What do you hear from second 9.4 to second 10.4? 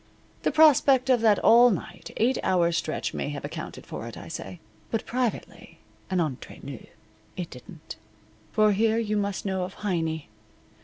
know of Heiny.